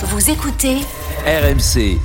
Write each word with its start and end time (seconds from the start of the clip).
Vous 0.00 0.30
écoutez 0.30 0.78
RMC. 1.26 1.98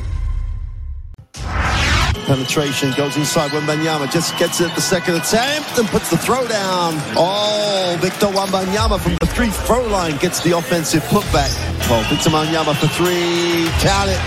Penetration 2.25 2.91
goes 2.97 3.15
inside 3.17 3.51
Wembanyama, 3.51 4.11
just 4.11 4.35
gets 4.39 4.61
it 4.61 4.73
the 4.73 4.81
second 4.81 5.15
attempt 5.15 5.77
and 5.77 5.87
puts 5.89 6.09
the 6.09 6.17
throw 6.17 6.47
down. 6.47 6.95
Oh, 7.15 7.95
Victor 8.01 8.27
Wembanyama 8.27 8.99
from 8.99 9.15
the 9.19 9.27
three 9.27 9.49
throw 9.49 9.85
line 9.89 10.17
gets 10.17 10.41
the 10.41 10.57
offensive 10.57 11.03
putback. 11.03 11.53
Oh, 11.91 12.03
Victor 12.09 12.31
Wembanyama 12.31 12.75
for 12.77 12.87
three, 12.87 13.69
count 13.79 14.09
it. 14.09 14.19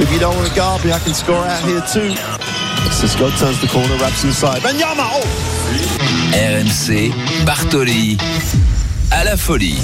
If 0.00 0.12
you 0.12 0.20
don't 0.20 0.36
want 0.36 0.48
to 0.48 0.54
guard 0.54 0.84
me, 0.84 0.92
I 0.92 1.00
can 1.00 1.14
score 1.14 1.34
out 1.34 1.64
here 1.64 1.82
too. 1.92 2.14
Cisco 2.92 3.28
turns 3.30 3.60
the 3.60 3.66
corner, 3.66 3.96
wraps 3.96 4.22
inside. 4.22 4.62
Wembanyama, 4.62 5.10
oh! 5.18 6.30
RMC. 6.32 7.10
Bartoli. 7.44 8.83
À 9.16 9.22
la 9.22 9.36
folie. 9.36 9.78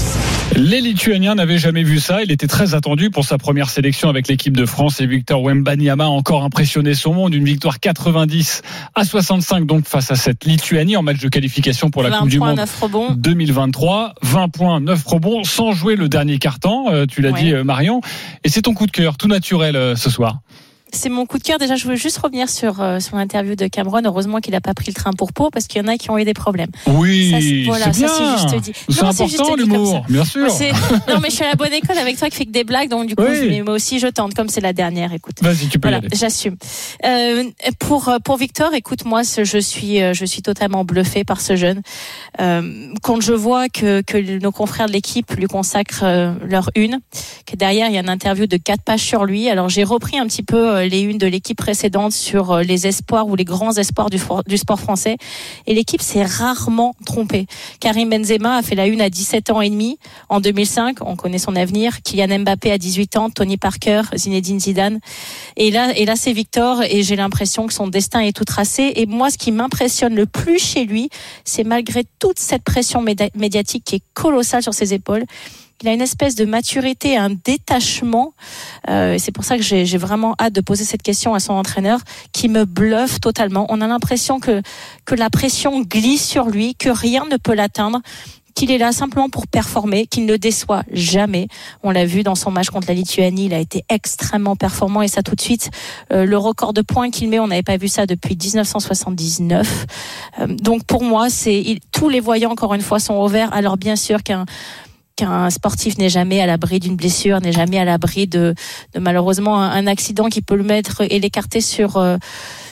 Les 0.56 0.80
Lituaniens 0.80 1.36
n'avaient 1.36 1.58
jamais 1.58 1.84
vu 1.84 2.00
ça. 2.00 2.22
Il 2.24 2.32
était 2.32 2.48
très 2.48 2.74
attendu 2.74 3.10
pour 3.10 3.24
sa 3.24 3.38
première 3.38 3.70
sélection 3.70 4.08
avec 4.08 4.26
l'équipe 4.26 4.56
de 4.56 4.66
France 4.66 5.00
et 5.00 5.06
Victor 5.06 5.40
Wembanyama 5.42 6.04
a 6.04 6.08
encore 6.08 6.42
impressionné 6.42 6.94
son 6.94 7.14
monde. 7.14 7.32
Une 7.32 7.44
victoire 7.44 7.78
90 7.78 8.62
à 8.96 9.04
65 9.04 9.66
donc 9.66 9.86
face 9.86 10.10
à 10.10 10.16
cette 10.16 10.44
Lituanie 10.44 10.96
en 10.96 11.02
match 11.02 11.20
de 11.20 11.28
qualification 11.28 11.90
pour 11.90 12.02
la 12.02 12.10
20 12.10 12.18
Coupe 12.18 12.28
du 12.28 12.38
Monde 12.40 12.56
9 12.56 12.80
rebonds. 12.80 13.10
2023. 13.14 14.14
20 14.22 14.48
points, 14.48 14.80
9 14.80 15.04
rebonds 15.06 15.44
sans 15.44 15.70
jouer 15.72 15.94
le 15.94 16.08
dernier 16.08 16.38
carton. 16.38 16.90
Euh, 16.92 17.06
tu 17.06 17.22
l'as 17.22 17.30
Ouais. 17.30 17.40
dit 17.42 17.52
euh, 17.54 17.62
Marion. 17.62 18.00
Et 18.42 18.48
c'est 18.48 18.62
ton 18.62 18.74
coup 18.74 18.86
de 18.86 18.90
cœur 18.90 19.16
tout 19.16 19.28
naturel 19.28 19.76
euh, 19.76 19.94
ce 19.94 20.10
soir. 20.10 20.40
C'est 20.92 21.08
mon 21.08 21.26
coup 21.26 21.38
de 21.38 21.42
cœur. 21.42 21.58
Déjà, 21.58 21.76
je 21.76 21.86
veux 21.86 21.96
juste 21.96 22.18
revenir 22.18 22.48
sur, 22.48 22.80
euh, 22.80 23.00
sur 23.00 23.16
l'interview 23.16 23.54
de 23.54 23.66
Cameron. 23.66 24.00
Heureusement 24.04 24.38
qu'il 24.38 24.52
n'a 24.52 24.60
pas 24.60 24.74
pris 24.74 24.86
le 24.88 24.94
train 24.94 25.12
pour 25.12 25.32
Pau 25.32 25.50
parce 25.50 25.66
qu'il 25.66 25.80
y 25.80 25.84
en 25.84 25.88
a 25.88 25.96
qui 25.96 26.10
ont 26.10 26.18
eu 26.18 26.24
des 26.24 26.34
problèmes. 26.34 26.70
Oui, 26.86 27.34
c'est- 27.40 27.62
voilà, 27.66 27.88
bien. 27.88 28.08
c'est 28.08 29.04
important 29.04 29.54
l'humour, 29.56 30.04
bien 30.08 30.24
sûr. 30.24 30.46
Non, 31.08 31.20
mais 31.22 31.30
je 31.30 31.34
suis 31.36 31.44
à 31.44 31.48
la 31.50 31.54
bonne 31.54 31.72
école 31.72 31.98
avec 31.98 32.18
toi 32.18 32.28
qui 32.30 32.36
fait 32.36 32.46
que 32.46 32.50
des 32.50 32.64
blagues, 32.64 32.88
donc 32.88 33.06
du 33.06 33.16
coup, 33.16 33.22
Oui. 33.28 33.56
je- 33.56 33.62
moi 33.62 33.74
aussi, 33.74 33.98
je 33.98 34.06
tente, 34.08 34.34
comme 34.34 34.48
c'est 34.48 34.60
la 34.60 34.72
dernière, 34.72 35.12
écoute. 35.12 35.36
Vas-y, 35.42 35.68
tu 35.68 35.78
peux 35.78 35.88
Voilà, 35.88 36.02
j'assume. 36.12 36.56
Euh, 37.04 37.44
pour 37.78 38.08
euh, 38.08 38.18
pour 38.22 38.36
Victor, 38.36 38.74
écoute, 38.74 39.04
moi, 39.04 39.22
je 39.22 39.58
suis 39.58 40.00
euh, 40.02 40.12
je 40.14 40.24
suis 40.24 40.42
totalement 40.42 40.84
bluffé 40.84 41.24
par 41.24 41.40
ce 41.40 41.56
jeune. 41.56 41.82
Euh, 42.40 42.92
quand 43.02 43.20
je 43.20 43.32
vois 43.32 43.68
que 43.68 44.00
que 44.02 44.38
nos 44.38 44.52
confrères 44.52 44.86
de 44.86 44.92
l'équipe 44.92 45.30
lui 45.36 45.46
consacrent 45.46 46.04
euh, 46.04 46.32
leur 46.46 46.70
une, 46.76 47.00
que 47.46 47.56
derrière 47.56 47.88
il 47.88 47.94
y 47.94 47.96
a 47.96 48.00
une 48.00 48.08
interview 48.08 48.46
de 48.46 48.56
quatre 48.56 48.82
pages 48.82 49.00
sur 49.02 49.24
lui. 49.24 49.48
Alors 49.48 49.68
j'ai 49.68 49.84
repris 49.84 50.18
un 50.18 50.26
petit 50.26 50.42
peu 50.42 50.56
euh, 50.76 50.79
les 50.86 51.00
unes 51.02 51.18
de 51.18 51.26
l'équipe 51.26 51.56
précédente 51.56 52.12
sur 52.12 52.52
euh, 52.52 52.62
les 52.62 52.86
espoirs 52.86 53.26
ou 53.28 53.36
les 53.36 53.44
grands 53.44 53.76
espoirs 53.76 54.10
du, 54.10 54.18
sport 54.58 54.80
français, 54.80 55.16
et 55.66 55.74
l'équipe 55.74 56.02
s'est 56.02 56.24
rarement 56.24 56.94
trompée. 57.04 57.46
Karim 57.80 58.10
Benzema 58.10 58.56
a 58.56 58.62
fait 58.62 58.74
la 58.74 58.86
une 58.86 59.00
à 59.00 59.10
17 59.10 59.50
ans 59.50 59.60
et 59.60 59.70
demi 59.70 59.98
en 60.28 60.40
2005. 60.40 60.98
On 61.00 61.16
connaît 61.16 61.38
son 61.38 61.56
avenir. 61.56 62.02
Kylian 62.02 62.40
Mbappé 62.40 62.72
à 62.72 62.78
18 62.78 63.16
ans, 63.16 63.30
Tony 63.30 63.56
Parker, 63.56 64.02
Zinedine 64.16 64.60
Zidane. 64.60 65.00
Et 65.56 65.70
là, 65.70 65.92
et 65.96 66.04
là, 66.04 66.16
c'est 66.16 66.32
Victor, 66.32 66.82
et 66.82 67.02
j'ai 67.02 67.16
l'impression 67.16 67.66
que 67.66 67.72
son 67.72 67.88
destin 67.88 68.20
est 68.20 68.36
tout 68.36 68.44
tracé. 68.44 68.92
Et 68.96 69.06
moi, 69.06 69.30
ce 69.30 69.38
qui 69.38 69.52
m'impressionne 69.52 70.14
le 70.14 70.26
plus 70.26 70.58
chez 70.58 70.84
lui, 70.84 71.10
c'est 71.44 71.64
malgré 71.64 72.04
toute 72.18 72.38
cette 72.38 72.62
pression 72.62 73.02
médiatique 73.34 73.84
qui 73.84 73.96
est 73.96 74.02
colossale 74.14 74.62
sur 74.62 74.74
ses 74.74 74.94
épaules, 74.94 75.24
il 75.82 75.88
a 75.88 75.92
une 75.92 76.00
espèce 76.00 76.34
de 76.34 76.44
maturité, 76.44 77.16
un 77.16 77.30
détachement. 77.30 78.34
Euh, 78.88 79.16
c'est 79.18 79.32
pour 79.32 79.44
ça 79.44 79.56
que 79.56 79.62
j'ai 79.62 79.98
vraiment 79.98 80.34
hâte 80.40 80.52
de 80.52 80.60
poser 80.60 80.84
cette 80.84 81.02
question 81.02 81.34
à 81.34 81.40
son 81.40 81.54
entraîneur, 81.54 82.00
qui 82.32 82.48
me 82.48 82.64
bluffe 82.64 83.20
totalement. 83.20 83.66
On 83.68 83.80
a 83.80 83.86
l'impression 83.86 84.40
que 84.40 84.62
que 85.04 85.14
la 85.14 85.30
pression 85.30 85.80
glisse 85.80 86.26
sur 86.26 86.46
lui, 86.46 86.74
que 86.74 86.90
rien 86.90 87.24
ne 87.30 87.36
peut 87.36 87.54
l'atteindre 87.54 88.00
qu'il 88.54 88.70
est 88.70 88.78
là 88.78 88.92
simplement 88.92 89.28
pour 89.28 89.46
performer, 89.46 90.06
qu'il 90.06 90.26
ne 90.26 90.36
déçoit 90.36 90.82
jamais. 90.92 91.48
On 91.82 91.90
l'a 91.90 92.04
vu 92.04 92.22
dans 92.22 92.34
son 92.34 92.50
match 92.50 92.68
contre 92.68 92.88
la 92.88 92.94
Lituanie, 92.94 93.46
il 93.46 93.54
a 93.54 93.58
été 93.58 93.84
extrêmement 93.88 94.56
performant 94.56 95.02
et 95.02 95.08
ça 95.08 95.22
tout 95.22 95.34
de 95.34 95.40
suite, 95.40 95.70
euh, 96.12 96.26
le 96.26 96.36
record 96.36 96.72
de 96.72 96.82
points 96.82 97.10
qu'il 97.10 97.28
met, 97.28 97.38
on 97.38 97.46
n'avait 97.46 97.62
pas 97.62 97.76
vu 97.76 97.88
ça 97.88 98.06
depuis 98.06 98.36
1979. 98.36 99.86
Euh, 100.40 100.46
donc 100.46 100.84
pour 100.84 101.02
moi, 101.02 101.30
c'est 101.30 101.78
tous 101.92 102.08
les 102.08 102.20
voyants 102.20 102.50
encore 102.50 102.74
une 102.74 102.82
fois 102.82 102.98
sont 102.98 103.14
au 103.14 103.28
vert. 103.28 103.52
Alors 103.52 103.76
bien 103.76 103.96
sûr 103.96 104.22
qu'un 104.22 104.44
qu'un 105.20 105.50
sportif 105.50 105.98
n'est 105.98 106.08
jamais 106.08 106.40
à 106.40 106.46
l'abri 106.46 106.80
d'une 106.80 106.96
blessure, 106.96 107.40
n'est 107.40 107.52
jamais 107.52 107.78
à 107.78 107.84
l'abri 107.84 108.26
de, 108.26 108.54
de 108.94 109.00
malheureusement 109.00 109.60
un, 109.62 109.70
un 109.70 109.86
accident 109.86 110.28
qui 110.28 110.42
peut 110.42 110.56
le 110.56 110.62
mettre 110.64 111.02
et 111.02 111.20
l'écarter 111.20 111.60
sur 111.60 111.96
euh, 111.96 112.16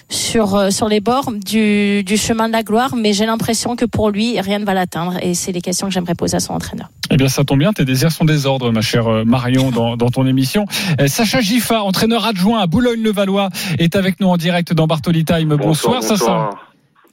sur 0.08 0.54
euh, 0.54 0.70
sur 0.70 0.88
les 0.88 1.00
bords 1.00 1.30
du, 1.32 2.02
du 2.02 2.16
chemin 2.16 2.48
de 2.48 2.52
la 2.52 2.62
gloire. 2.62 2.96
Mais 2.96 3.12
j'ai 3.12 3.26
l'impression 3.26 3.76
que 3.76 3.84
pour 3.84 4.10
lui, 4.10 4.40
rien 4.40 4.58
ne 4.58 4.64
va 4.64 4.74
l'atteindre 4.74 5.16
et 5.22 5.34
c'est 5.34 5.52
les 5.52 5.60
questions 5.60 5.88
que 5.88 5.92
j'aimerais 5.92 6.14
poser 6.14 6.36
à 6.36 6.40
son 6.40 6.54
entraîneur. 6.54 6.90
Eh 7.10 7.16
bien, 7.16 7.28
ça 7.28 7.44
tombe 7.44 7.58
bien, 7.58 7.72
tes 7.72 7.84
désirs 7.84 8.12
sont 8.12 8.24
des 8.24 8.46
ordres, 8.46 8.70
ma 8.70 8.80
chère 8.80 9.08
euh, 9.08 9.24
Marion, 9.24 9.70
dans, 9.78 9.96
dans 9.96 10.08
ton 10.08 10.26
émission. 10.26 10.64
Euh, 11.00 11.06
Sacha 11.08 11.40
Giffa, 11.40 11.82
entraîneur 11.82 12.24
adjoint 12.24 12.60
à 12.60 12.66
Boulogne-le-Valois, 12.66 13.50
est 13.78 13.96
avec 13.96 14.20
nous 14.20 14.28
en 14.28 14.36
direct 14.36 14.72
dans 14.72 14.86
Bartoli 14.86 15.24
Time. 15.24 15.56
Bonsoir, 15.56 16.02
Sacha. 16.02 16.50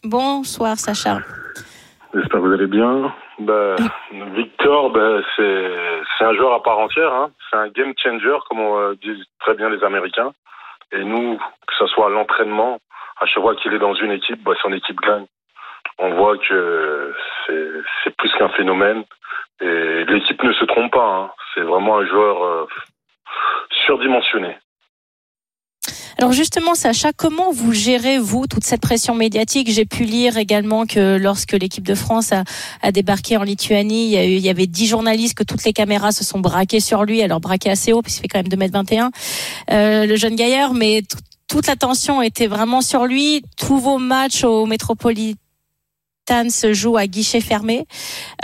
Bonsoir 0.03 0.79
Sacha. 0.79 1.19
J'espère 2.15 2.39
que 2.39 2.45
vous 2.45 2.53
allez 2.53 2.67
bien. 2.67 3.13
Bah, 3.39 3.75
Victor, 4.35 4.89
bah, 4.91 5.19
c'est 5.35 5.71
c'est 6.17 6.23
un 6.23 6.33
joueur 6.33 6.53
à 6.53 6.63
part 6.63 6.79
entière. 6.79 7.13
Hein. 7.13 7.31
C'est 7.49 7.57
un 7.57 7.67
game 7.67 7.93
changer, 8.01 8.37
comme 8.47 8.61
on 8.61 8.79
euh, 8.79 8.95
disent 8.95 9.25
très 9.41 9.53
bien 9.53 9.69
les 9.69 9.83
Américains. 9.83 10.31
Et 10.93 11.03
nous, 11.03 11.37
que 11.37 11.73
ce 11.77 11.87
soit 11.87 12.05
à 12.05 12.09
l'entraînement, 12.09 12.79
à 13.19 13.25
chaque 13.25 13.43
fois 13.43 13.55
qu'il 13.55 13.73
est 13.73 13.79
dans 13.79 13.95
une 13.95 14.11
équipe, 14.11 14.41
bah, 14.43 14.53
son 14.61 14.71
équipe 14.71 15.01
gagne. 15.01 15.25
On 15.97 16.11
voit 16.11 16.37
que 16.37 17.13
c'est 17.45 17.69
c'est 18.03 18.15
plus 18.15 18.31
qu'un 18.35 18.49
phénomène. 18.49 19.03
Et 19.59 20.05
l'équipe 20.05 20.41
ne 20.41 20.53
se 20.53 20.63
trompe 20.63 20.93
pas. 20.93 21.05
Hein. 21.05 21.31
C'est 21.53 21.61
vraiment 21.63 21.97
un 21.97 22.05
joueur 22.05 22.45
euh, 22.45 22.67
surdimensionné. 23.85 24.55
Alors 26.17 26.31
justement, 26.31 26.75
Sacha, 26.75 27.11
comment 27.11 27.51
vous 27.51 27.73
gérez, 27.73 28.19
vous, 28.19 28.47
toute 28.47 28.63
cette 28.63 28.81
pression 28.81 29.15
médiatique? 29.15 29.69
J'ai 29.69 29.85
pu 29.85 30.03
lire 30.03 30.37
également 30.37 30.85
que 30.85 31.17
lorsque 31.17 31.51
l'équipe 31.51 31.85
de 31.85 31.93
France 31.95 32.31
a, 32.31 32.43
a 32.81 32.91
débarqué 32.93 33.35
en 33.35 33.43
Lituanie, 33.43 34.05
il 34.05 34.11
y, 34.11 34.17
a 34.17 34.25
eu, 34.25 34.31
il 34.31 34.45
y 34.45 34.49
avait 34.49 34.65
dix 34.65 34.87
journalistes, 34.87 35.37
que 35.37 35.43
toutes 35.43 35.65
les 35.65 35.73
caméras 35.73 36.13
se 36.13 36.23
sont 36.23 36.39
braquées 36.39 36.79
sur 36.79 37.03
lui, 37.03 37.21
alors 37.21 37.41
braquées 37.41 37.69
assez 37.69 37.91
haut, 37.91 38.01
puisqu'il 38.01 38.21
fait 38.21 38.27
quand 38.29 38.39
même 38.39 38.69
2m21, 38.69 39.11
euh, 39.71 40.05
le 40.05 40.15
jeune 40.15 40.35
gaillard, 40.35 40.73
mais 40.73 41.01
toute 41.49 41.67
l'attention 41.67 42.21
était 42.21 42.47
vraiment 42.47 42.81
sur 42.81 43.05
lui. 43.05 43.43
Tous 43.57 43.77
vos 43.77 43.97
matchs 43.97 44.45
au 44.45 44.65
Metropolitan 44.65 45.35
se 46.49 46.73
jouent 46.73 46.97
à 46.97 47.07
guichet 47.07 47.41
fermé. 47.41 47.85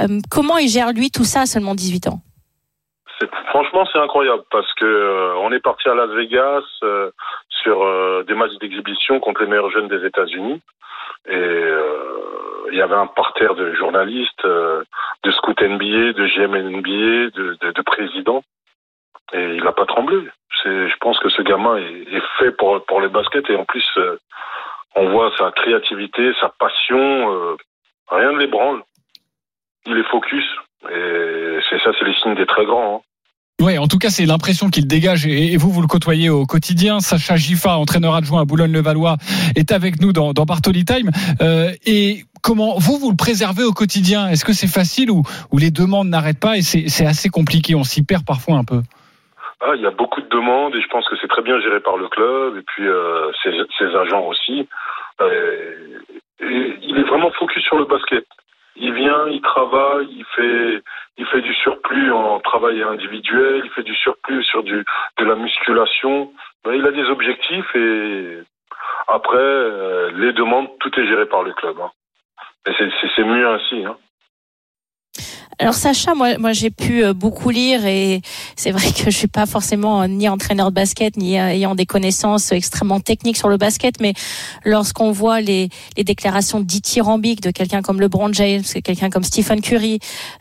Euh, 0.01 0.19
comment 0.29 0.57
il 0.57 0.67
gère, 0.67 0.91
lui, 0.91 1.09
tout 1.09 1.23
ça 1.23 1.41
à 1.41 1.45
seulement 1.45 1.73
18 1.73 2.07
ans? 2.07 2.19
Franchement, 3.49 3.85
c'est 3.91 3.99
incroyable 3.99 4.43
parce 4.49 4.71
que 4.75 4.85
euh, 4.85 5.35
on 5.37 5.51
est 5.51 5.59
parti 5.59 5.87
à 5.89 5.93
Las 5.93 6.09
Vegas 6.11 6.63
euh, 6.83 7.11
sur 7.61 7.83
euh, 7.83 8.23
des 8.27 8.33
matchs 8.35 8.57
d'exhibition 8.59 9.19
contre 9.19 9.41
les 9.41 9.47
meilleurs 9.47 9.71
jeunes 9.71 9.87
des 9.87 10.05
États-Unis 10.05 10.61
et 11.27 11.35
euh, 11.35 12.67
il 12.71 12.77
y 12.77 12.81
avait 12.81 12.95
un 12.95 13.07
parterre 13.07 13.55
de 13.55 13.73
journalistes, 13.73 14.45
euh, 14.45 14.83
de 15.23 15.31
scouts 15.31 15.53
NBA, 15.61 16.13
de 16.13 16.27
GM 16.27 16.55
NBA, 16.55 17.29
de, 17.37 17.57
de, 17.61 17.71
de 17.71 17.81
présidents 17.81 18.43
et 19.33 19.55
il 19.55 19.63
n'a 19.63 19.71
pas 19.71 19.85
tremblé. 19.85 20.27
Je 20.63 20.95
pense 20.99 21.19
que 21.19 21.29
ce 21.29 21.41
gamin 21.41 21.77
est, 21.77 22.21
fait 22.37 22.51
pour 22.51 22.83
pour 22.85 23.01
le 23.01 23.09
basket 23.09 23.49
et 23.49 23.55
en 23.55 23.65
plus 23.65 23.87
on 24.95 25.09
voit 25.09 25.31
sa 25.37 25.51
créativité, 25.51 26.33
sa 26.39 26.49
passion, 26.49 27.57
rien 28.09 28.31
ne 28.33 28.37
l'ébranle. 28.37 28.83
Il 29.85 29.97
est 29.97 30.09
focus 30.11 30.45
et 30.89 31.59
c'est 31.69 31.79
ça, 31.79 31.91
c'est 31.97 32.05
les 32.05 32.13
signes 32.15 32.35
des 32.35 32.45
très 32.45 32.65
grands. 32.65 32.97
hein. 32.97 33.10
Ouais, 33.61 33.77
en 33.77 33.87
tout 33.87 33.99
cas, 33.99 34.09
c'est 34.09 34.25
l'impression 34.25 34.69
qu'il 34.69 34.87
dégage 34.87 35.27
et, 35.27 35.55
vous, 35.55 35.69
vous 35.69 35.81
le 35.81 35.87
côtoyez 35.87 36.31
au 36.31 36.47
quotidien. 36.47 36.99
Sacha 36.99 37.35
Giffa, 37.35 37.77
entraîneur 37.77 38.15
adjoint 38.15 38.41
à 38.41 38.45
Boulogne-le-Valois, 38.45 39.17
est 39.55 39.71
avec 39.71 40.01
nous 40.01 40.13
dans, 40.13 40.33
Bartoli 40.33 40.83
Time. 40.83 41.11
Euh, 41.41 41.69
et 41.85 42.23
comment 42.41 42.79
vous, 42.79 42.97
vous 42.97 43.11
le 43.11 43.15
préservez 43.15 43.63
au 43.63 43.71
quotidien? 43.71 44.29
Est-ce 44.29 44.45
que 44.45 44.53
c'est 44.53 44.65
facile 44.65 45.11
ou, 45.11 45.21
les 45.59 45.69
demandes 45.69 46.07
n'arrêtent 46.07 46.39
pas 46.41 46.57
et 46.57 46.63
c'est 46.63 47.05
assez 47.05 47.29
compliqué? 47.29 47.75
On 47.75 47.83
s'y 47.83 48.03
perd 48.03 48.25
parfois 48.25 48.55
un 48.55 48.63
peu. 48.63 48.81
Ah, 49.61 49.73
il 49.75 49.81
y 49.81 49.85
a 49.85 49.91
beaucoup 49.91 50.21
de 50.21 50.29
demandes 50.29 50.73
et 50.75 50.81
je 50.81 50.87
pense 50.87 51.07
que 51.07 51.15
c'est 51.21 51.27
très 51.27 51.43
bien 51.43 51.61
géré 51.61 51.81
par 51.81 51.97
le 51.97 52.07
club 52.07 52.57
et 52.57 52.63
puis 52.65 52.87
euh, 52.87 53.29
ses, 53.43 53.95
agents 53.95 54.25
aussi. 54.25 54.67
Euh, 55.21 55.99
il 56.41 56.97
est 56.97 57.07
vraiment 57.07 57.29
focus 57.37 57.63
sur 57.63 57.77
le 57.77 57.85
basket. 57.85 58.25
Il 58.75 58.93
vient, 58.93 59.27
il 59.29 59.41
travaille, 59.41 60.07
il 60.09 60.25
fait, 60.35 60.81
il 61.17 61.25
fait 61.27 61.41
du 61.41 61.53
surplus 61.55 62.11
en 62.11 62.39
travail 62.39 62.81
individuel, 62.83 63.61
il 63.63 63.71
fait 63.71 63.83
du 63.83 63.95
surplus 63.95 64.43
sur 64.43 64.63
du 64.63 64.85
de 65.17 65.25
la 65.25 65.35
musculation. 65.35 66.31
Ben, 66.63 66.73
il 66.73 66.85
a 66.85 66.91
des 66.91 67.05
objectifs 67.05 67.75
et 67.75 68.39
après 69.07 69.37
euh, 69.37 70.11
les 70.15 70.33
demandes, 70.33 70.69
tout 70.79 70.91
est 70.99 71.05
géré 71.05 71.25
par 71.25 71.43
le 71.43 71.53
club. 71.53 71.75
Hein. 71.79 71.91
C'est 72.65 73.23
mieux 73.23 73.47
ainsi. 73.47 73.85
Hein. 73.85 73.97
Alors 75.61 75.75
Sacha, 75.75 76.15
moi, 76.15 76.39
moi 76.39 76.53
j'ai 76.53 76.71
pu 76.71 77.03
euh, 77.03 77.13
beaucoup 77.13 77.51
lire 77.51 77.85
et 77.85 78.23
c'est 78.55 78.71
vrai 78.71 78.91
que 78.91 79.11
je 79.11 79.15
suis 79.15 79.27
pas 79.27 79.45
forcément 79.45 80.07
ni 80.07 80.27
entraîneur 80.27 80.71
de 80.71 80.73
basket 80.73 81.17
ni 81.17 81.39
euh, 81.39 81.49
ayant 81.49 81.75
des 81.75 81.85
connaissances 81.85 82.51
extrêmement 82.51 82.99
techniques 82.99 83.37
sur 83.37 83.47
le 83.47 83.57
basket, 83.57 84.01
mais 84.01 84.15
lorsqu'on 84.65 85.11
voit 85.11 85.39
les, 85.39 85.69
les 85.97 86.03
déclarations 86.03 86.61
dithyrambiques 86.61 87.41
de 87.41 87.51
quelqu'un 87.51 87.83
comme 87.83 88.01
LeBron 88.01 88.33
James, 88.33 88.63
quelqu'un 88.83 89.11
comme 89.11 89.23
Stephen 89.23 89.61
Curry, 89.61 89.99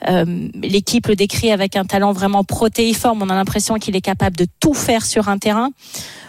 euh, 0.08 0.48
l'équipe 0.54 1.06
le 1.06 1.16
décrit 1.16 1.52
avec 1.52 1.76
un 1.76 1.84
talent 1.84 2.12
vraiment 2.12 2.42
protéiforme. 2.42 3.20
On 3.20 3.28
a 3.28 3.34
l'impression 3.34 3.74
qu'il 3.74 3.96
est 3.96 4.00
capable 4.00 4.36
de 4.36 4.46
tout 4.58 4.72
faire 4.72 5.04
sur 5.04 5.28
un 5.28 5.36
terrain. 5.36 5.68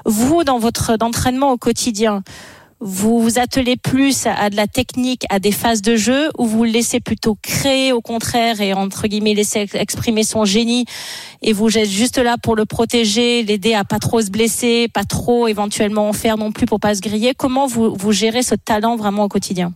Vous, 0.04 0.44
dans 0.44 0.60
votre 0.60 0.98
entraînement 1.00 1.54
au 1.54 1.58
quotidien, 1.58 2.24
vous 2.82 3.20
vous 3.20 3.38
attelez 3.38 3.76
plus 3.78 4.26
à 4.26 4.50
de 4.50 4.56
la 4.56 4.66
technique, 4.66 5.24
à 5.30 5.38
des 5.38 5.52
phases 5.52 5.84
de 5.84 5.96
jeu, 5.96 6.30
ou 6.40 6.46
vous 6.46 6.64
le 6.64 6.72
laissez 6.72 7.00
plutôt 7.00 7.36
créer 7.42 7.94
au 7.94 8.02
contraire 8.02 8.60
et 8.60 8.74
entre 8.74 9.08
guillemets 9.08 9.36
laisser 9.36 9.68
exprimer 9.76 10.24
son 10.24 10.46
génie, 10.46 10.86
et 11.44 11.54
vous 11.54 11.78
êtes 11.78 11.90
juste 11.90 12.18
là 12.18 12.36
pour 12.42 12.56
le 12.56 12.66
protéger, 12.66 13.44
l'aider 13.44 13.76
à 13.76 13.84
pas 13.84 14.00
trop 14.00 14.20
se 14.20 14.32
blesser, 14.32 14.88
pas 14.92 15.04
trop 15.04 15.48
éventuellement 15.48 16.10
en 16.10 16.14
faire 16.14 16.38
non 16.38 16.52
plus 16.52 16.66
pour 16.66 16.80
pas 16.80 16.96
se 16.96 17.02
griller? 17.02 17.34
Comment 17.38 17.68
vous, 17.68 18.12
gérez 18.12 18.42
ce 18.42 18.56
talent 18.56 18.96
vraiment 18.96 19.26
au 19.26 19.30
quotidien? 19.30 19.70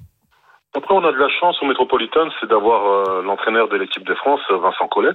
Après, 0.73 0.93
on 0.93 1.05
a 1.05 1.11
de 1.11 1.17
la 1.17 1.29
chance 1.29 1.55
au 1.61 1.65
Metropolitan, 1.67 2.27
c'est 2.41 2.49
d'avoir 2.49 2.81
euh, 2.85 3.21
l'entraîneur 3.21 3.69
de 3.69 3.77
l'équipe 3.77 4.03
de 4.03 4.15
France, 4.15 4.41
Vincent 4.49 4.87
Collet. 4.87 5.13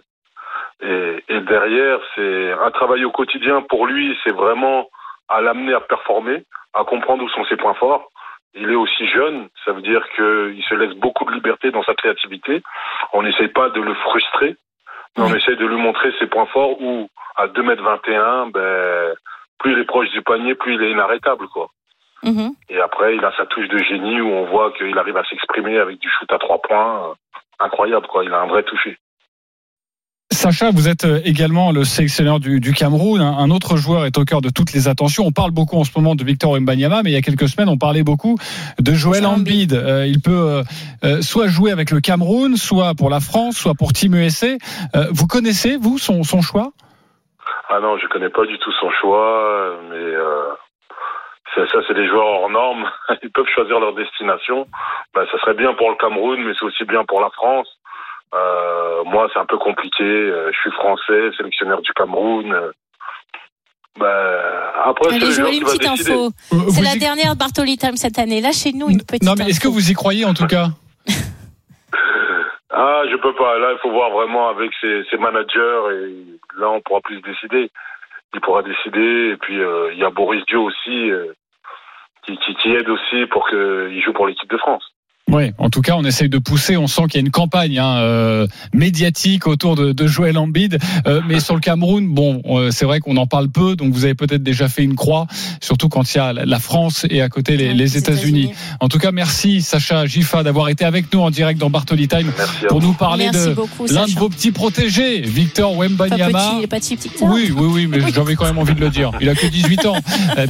Et, 0.81 1.25
et 1.29 1.41
derrière, 1.41 1.99
c'est 2.15 2.53
un 2.53 2.71
travail 2.71 3.05
au 3.05 3.11
quotidien 3.11 3.63
pour 3.69 3.87
lui, 3.87 4.17
c'est 4.25 4.33
vraiment 4.33 4.87
à 5.31 5.41
l'amener 5.41 5.73
à 5.73 5.81
performer 5.81 6.45
à 6.75 6.85
comprendre 6.85 7.23
où 7.25 7.29
sont 7.29 7.45
ses 7.47 7.57
points 7.57 7.75
forts. 7.75 8.09
Il 8.55 8.71
est 8.71 8.77
aussi 8.77 9.07
jeune, 9.09 9.49
ça 9.65 9.73
veut 9.73 9.83
dire 9.83 10.05
qu'il 10.17 10.63
se 10.69 10.75
laisse 10.75 10.95
beaucoup 10.97 11.25
de 11.25 11.33
liberté 11.33 11.71
dans 11.71 11.85
sa 11.85 11.95
créativité. 11.95 12.63
On 13.13 13.23
n'essaye 13.23 13.49
pas 13.49 13.71
de 13.71 13.81
le 13.81 13.95
frustrer, 13.95 14.57
mais 15.17 15.25
on 15.25 15.35
essaye 15.35 15.57
de 15.57 15.67
lui 15.67 15.77
montrer 15.77 16.13
ses 16.19 16.27
points 16.27 16.47
forts 16.47 16.81
où, 16.81 17.09
à 17.37 17.47
2 17.47 17.63
mètres 17.63 17.83
21, 17.83 18.49
ben, 18.49 19.15
plus 19.59 19.73
il 19.73 19.79
est 19.79 19.85
proche 19.85 20.11
du 20.11 20.23
panier, 20.23 20.55
plus 20.57 20.75
il 20.75 20.83
est 20.83 20.91
inarrêtable, 20.91 21.47
quoi. 21.49 21.69
Mm-hmm. 22.25 22.51
Et 22.71 22.81
après, 22.81 23.17
il 23.17 23.25
a 23.25 23.33
sa 23.37 23.47
touche 23.47 23.69
de 23.69 23.79
génie 23.79 24.21
où 24.21 24.29
on 24.29 24.47
voit 24.47 24.73
qu'il 24.73 24.99
arrive 24.99 25.17
à 25.17 25.25
s'exprimer 25.25 25.79
avec 25.79 25.99
du 25.99 26.09
shoot 26.09 26.31
à 26.33 26.39
trois 26.39 26.61
points. 26.61 27.15
Incroyable, 27.61 28.07
quoi. 28.09 28.25
Il 28.25 28.33
a 28.33 28.41
un 28.41 28.47
vrai 28.47 28.63
toucher. 28.65 28.99
Sacha, 30.33 30.71
vous 30.71 30.89
êtes 30.89 31.05
euh, 31.05 31.21
également 31.25 31.73
le 31.73 31.83
sélectionneur 31.83 32.39
du, 32.39 32.61
Cameroun. 32.73 33.21
Un 33.21 33.51
autre 33.51 33.77
joueur 33.77 34.07
est 34.07 34.17
au 34.17 34.25
cœur 34.25 34.41
de 34.41 34.49
toutes 34.49 34.73
les 34.73 34.87
attentions. 34.87 35.25
On 35.27 35.33
parle 35.33 35.51
beaucoup 35.51 35.77
en 35.77 35.83
ce 35.83 35.91
moment 35.97 36.15
de 36.15 36.23
Victor 36.23 36.59
Mbanyama, 36.61 37.03
mais 37.03 37.11
il 37.11 37.15
y 37.15 37.17
a 37.17 37.21
quelques 37.21 37.49
semaines, 37.49 37.69
on 37.69 37.77
parlait 37.77 38.05
beaucoup 38.05 38.37
de 38.79 38.93
Joël 38.93 39.27
Embiid. 39.27 39.73
Euh, 39.73 40.07
il 40.07 40.23
peut 40.23 40.63
euh, 41.05 41.21
soit 41.21 41.49
jouer 41.49 41.73
avec 41.73 41.91
le 41.91 42.01
Cameroun, 42.01 42.57
soit 42.57 42.95
pour 42.95 43.11
la 43.11 43.19
France, 43.19 43.57
soit 43.57 43.75
pour 43.75 43.93
Team 43.93 44.15
USA. 44.15 44.55
vous 45.11 45.27
connaissez, 45.27 45.77
vous, 45.77 45.99
son, 45.99 46.23
choix? 46.43 46.71
Ah 47.69 47.81
non, 47.81 47.99
je 47.99 48.07
connais 48.07 48.31
pas 48.31 48.47
du 48.47 48.57
tout 48.59 48.73
son 48.81 48.91
choix, 49.01 49.81
mais 49.91 50.15
ça, 51.57 51.79
c'est 51.87 51.95
des 51.95 52.07
joueurs 52.07 52.27
hors 52.27 52.51
normes. 52.51 52.89
Ils 53.23 53.31
peuvent 53.31 53.51
choisir 53.53 53.81
leur 53.81 53.95
destination. 53.95 54.67
Ben, 55.13 55.27
ça 55.33 55.39
serait 55.41 55.55
bien 55.55 55.75
pour 55.75 55.91
le 55.91 55.97
Cameroun, 55.97 56.41
mais 56.45 56.53
c'est 56.59 56.67
aussi 56.67 56.85
bien 56.85 57.05
pour 57.05 57.21
la 57.21 57.31
France. 57.31 57.69
Euh, 58.35 59.05
moi, 59.05 59.29
c'est 59.33 59.41
un 59.41 59.47
peu 59.47 59.59
compliqué. 59.59 60.05
Euh, 60.05 60.51
je 60.53 60.59
suis 60.61 60.71
français, 60.73 61.31
sélectionneur 61.37 61.83
du 61.83 61.93
Cameroun. 61.93 62.53
Euh, 62.53 62.71
bah, 63.99 64.73
après, 64.85 65.15
Allez, 65.15 65.31
Joël, 65.33 65.55
une 65.55 65.65
petite 65.65 65.87
info. 65.87 66.31
C'est 66.69 66.83
la 66.83 66.97
dernière 66.97 67.35
Bartoli 67.37 67.77
Time 67.77 67.97
cette 67.97 68.19
année. 68.19 68.41
Là, 68.41 68.53
chez 68.53 68.73
nous, 68.73 68.89
une 68.89 69.03
petite. 69.03 69.25
Non, 69.25 69.35
mais 69.37 69.51
est-ce 69.51 69.61
que 69.61 69.69
vous 69.69 69.91
y 69.91 69.95
croyez 69.95 70.25
en 70.25 70.35
tout 70.35 70.47
cas? 70.47 70.69
Ah, 72.73 73.03
je 73.11 73.17
peux 73.17 73.35
pas. 73.35 73.59
Là, 73.59 73.73
il 73.73 73.79
faut 73.83 73.91
voir 73.91 74.11
vraiment 74.11 74.49
avec 74.49 74.71
ses, 74.81 75.03
ses, 75.11 75.19
managers 75.19 75.83
et 75.93 76.25
là, 76.57 76.71
on 76.71 76.81
pourra 76.81 77.01
plus 77.01 77.21
décider. 77.21 77.69
Il 78.33 78.41
pourra 78.41 78.63
décider. 78.63 79.33
Et 79.33 79.37
puis, 79.37 79.57
il 79.57 79.99
y 79.99 80.05
a 80.05 80.11
Boris 80.11 80.43
Dio 80.47 80.63
aussi 80.63 81.11
qui, 82.25 82.39
qui, 82.39 82.55
qui, 82.55 82.73
aide 82.73 82.89
aussi 82.89 83.27
pour 83.27 83.49
qu'il 83.49 84.01
joue 84.03 84.13
pour 84.13 84.29
l'équipe 84.29 84.49
de 84.49 84.57
France. 84.57 84.85
Oui, 85.31 85.53
en 85.59 85.71
tout 85.71 85.81
cas, 85.81 85.95
on 85.97 86.05
essaye 86.05 86.29
de 86.29 86.39
pousser. 86.39 86.77
On 86.77 86.89
sent 86.89 87.03
qu'il 87.09 87.15
y 87.15 87.19
a 87.19 87.27
une 87.27 87.31
campagne 87.31 87.79
hein, 87.79 87.99
euh, 87.99 88.47
médiatique 88.73 89.47
autour 89.47 89.77
de, 89.77 89.93
de 89.93 90.07
Joël 90.07 90.37
Embiid. 90.37 90.79
Euh, 91.07 91.21
mais 91.27 91.39
sur 91.39 91.55
le 91.55 91.61
Cameroun, 91.61 92.09
bon, 92.09 92.43
euh, 92.47 92.71
c'est 92.73 92.85
vrai 92.85 93.01
qu'on 93.01 93.17
en 93.17 93.27
parle 93.27 93.49
peu. 93.49 93.77
Donc, 93.77 93.93
vous 93.93 94.05
avez 94.05 94.15
peut-être 94.15 94.43
déjà 94.43 94.69
fait 94.69 94.83
une 94.83 94.97
croix, 94.97 95.27
surtout 95.61 95.89
quand 95.89 96.15
il 96.15 96.17
y 96.17 96.21
a 96.21 96.33
la 96.33 96.59
France 96.59 97.07
et 97.09 97.23
à 97.23 97.29
côté 97.29 97.57
les, 97.57 97.75
les 97.75 97.97
États-Unis. 97.97 98.53
en 98.81 98.89
tout 98.89 98.99
cas, 98.99 99.13
merci 99.13 99.63
Sacha 99.63 100.07
Gifa 100.07 100.43
d'avoir 100.43 100.69
été 100.69 100.85
avec 100.85 101.13
nous 101.13 101.21
en 101.21 101.31
direct 101.31 101.61
dans 101.61 101.71
Bartoli 101.71 102.09
Time 102.09 102.33
pour 102.69 102.83
nous 102.83 102.93
parler 102.93 103.31
de 103.31 103.55
l'un 103.93 104.07
de 104.07 104.19
vos 104.19 104.29
petits 104.29 104.53
protégés, 104.53 105.21
Victor 105.21 105.77
Wembanyama. 105.77 106.33
Pas 106.33 106.55
petit, 106.57 106.67
pas 106.67 106.81
petit, 106.81 106.99
oui, 107.23 107.53
oui, 107.55 107.67
oui, 107.71 107.87
mais 107.87 108.01
j'avais 108.13 108.35
quand 108.35 108.47
même 108.47 108.59
envie 108.59 108.75
de 108.75 108.81
le 108.81 108.91
dire. 108.91 109.13
Il 109.21 109.29
a 109.29 109.35
que 109.35 109.47
18 109.47 109.87
ans, 109.87 109.97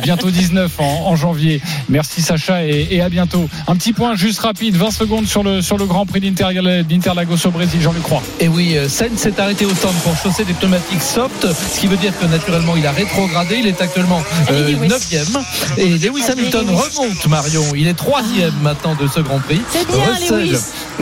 bientôt 0.02 0.30
19 0.30 0.80
en, 0.80 0.84
en, 1.08 1.16
janvier. 1.16 1.60
Merci 1.88 2.22
Sacha 2.22 2.64
et, 2.66 2.88
et 2.90 3.00
à 3.02 3.08
bientôt. 3.08 3.48
Un 3.66 3.76
petit 3.76 3.92
point 3.92 4.14
juste 4.14 4.40
rapide 4.40 4.69
20 4.76 4.90
secondes 4.90 5.26
sur 5.26 5.42
le, 5.42 5.62
sur 5.62 5.78
le 5.78 5.86
Grand 5.86 6.06
Prix 6.06 6.20
d'Interlagos 6.20 7.46
au 7.46 7.50
Brésil, 7.50 7.80
Jean-Luc 7.80 8.02
Croix. 8.02 8.22
Et 8.40 8.48
oui, 8.48 8.76
euh, 8.76 8.88
Sainz 8.88 9.18
s'est 9.18 9.38
arrêté 9.40 9.64
au 9.64 9.74
stand 9.74 9.94
pour 10.02 10.16
chausser 10.16 10.44
des 10.44 10.52
pneumatiques 10.52 11.02
soft, 11.02 11.46
ce 11.52 11.80
qui 11.80 11.86
veut 11.86 11.96
dire 11.96 12.12
que 12.18 12.26
naturellement 12.26 12.76
il 12.76 12.86
a 12.86 12.92
rétrogradé. 12.92 13.56
Il 13.56 13.66
est 13.66 13.80
actuellement 13.80 14.22
9e. 14.48 15.36
Euh, 15.36 15.40
et 15.76 15.98
Lewis 15.98 16.24
Hamilton 16.30 16.66
remonte, 16.68 17.26
Marion. 17.26 17.64
Il 17.76 17.86
est 17.88 17.98
3e 17.98 18.52
maintenant 18.62 18.94
de 18.94 19.06
ce 19.06 19.20
Grand 19.20 19.40
Prix. 19.40 19.60
C'est 19.70 19.86
bien, 19.86 20.04
Russell, 20.04 20.48
Lewis. 20.48 20.58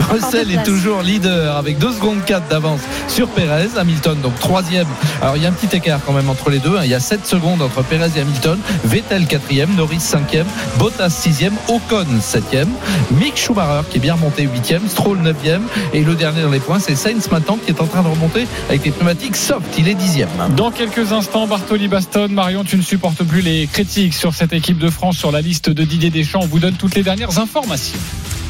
Russell 0.09 0.51
est 0.51 0.63
toujours 0.63 1.01
leader 1.01 1.57
avec 1.57 1.77
2 1.77 1.93
secondes 1.93 2.23
4 2.25 2.47
d'avance 2.47 2.81
sur 3.07 3.27
Perez. 3.29 3.69
Hamilton, 3.77 4.19
donc 4.21 4.33
3e. 4.39 4.85
Alors 5.21 5.37
il 5.37 5.43
y 5.43 5.45
a 5.45 5.49
un 5.49 5.53
petit 5.53 5.75
écart 5.75 5.99
quand 6.05 6.13
même 6.13 6.29
entre 6.29 6.49
les 6.49 6.59
deux. 6.59 6.77
Hein. 6.77 6.81
Il 6.83 6.89
y 6.89 6.95
a 6.95 6.99
7 6.99 7.25
secondes 7.25 7.61
entre 7.61 7.83
Perez 7.83 8.11
et 8.15 8.21
Hamilton. 8.21 8.59
Vettel 8.85 9.23
4e, 9.23 9.75
Norris 9.75 9.97
5e, 9.97 10.45
Bottas 10.77 11.09
6e, 11.09 11.51
Ocon 11.67 12.05
7e, 12.21 12.67
Mick 13.11 13.37
Schumacher 13.59 13.87
qui 13.89 13.97
est 13.97 14.01
bien 14.01 14.13
remonté 14.13 14.47
8e, 14.47 14.87
Stroll 14.87 15.19
9e 15.19 15.61
et 15.93 16.03
le 16.03 16.15
dernier 16.15 16.41
dans 16.41 16.49
les 16.49 16.59
points 16.59 16.79
c'est 16.79 16.95
Sainz 16.95 17.29
maintenant 17.31 17.57
qui 17.57 17.71
est 17.71 17.81
en 17.81 17.87
train 17.87 18.01
de 18.01 18.07
remonter 18.07 18.47
avec 18.69 18.81
des 18.81 18.91
pneumatiques 18.91 19.35
soft, 19.35 19.67
il 19.77 19.87
est 19.87 19.95
10e. 19.95 20.27
Dans 20.55 20.71
quelques 20.71 21.11
instants, 21.11 21.47
Bartoli 21.47 21.87
Baston, 21.87 22.29
Marion, 22.29 22.63
tu 22.63 22.77
ne 22.77 22.81
supportes 22.81 23.23
plus 23.23 23.41
les 23.41 23.67
critiques 23.67 24.13
sur 24.13 24.33
cette 24.33 24.53
équipe 24.53 24.77
de 24.77 24.89
France 24.89 25.17
sur 25.17 25.31
la 25.31 25.41
liste 25.41 25.69
de 25.69 25.83
Didier 25.83 26.09
Deschamps. 26.09 26.41
On 26.43 26.47
vous 26.47 26.59
donne 26.59 26.75
toutes 26.75 26.95
les 26.95 27.03
dernières 27.03 27.39
informations. 27.39 27.97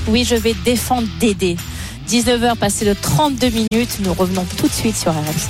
Oui, 0.08 0.24
je 0.24 0.36
vais 0.36 0.56
défendre 0.66 1.08
Dédé. 1.20 1.58
19h 2.10 2.56
passé 2.56 2.86
de 2.86 2.96
32 3.00 3.50
minutes, 3.50 4.00
nous 4.04 4.14
revenons 4.14 4.46
tout 4.58 4.68
de 4.68 4.74
suite 4.74 4.98
sur 4.98 5.12
RMC. 5.12 5.48